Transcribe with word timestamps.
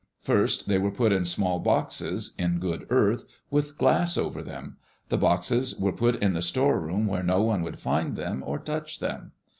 First 0.23 0.67
they 0.67 0.79
were 0.79 0.89
put 0.89 1.11
in 1.11 1.25
small 1.25 1.59
boxes, 1.59 2.33
in 2.39 2.57
good 2.57 2.87
earth, 2.89 3.23
with 3.51 3.77
glass 3.77 4.17
over 4.17 4.41
them. 4.41 4.77
The 5.09 5.17
boxes 5.19 5.77
were 5.77 5.91
put 5.93 6.15
in 6.23 6.33
the 6.33 6.41
store 6.41 6.79
room 6.79 7.05
where 7.05 7.21
no 7.21 7.43
one 7.43 7.61
would 7.61 7.77
find 7.77 8.15
them 8.15 8.41
or 8.43 8.57
touch 8.57 8.97
them. 8.97 9.33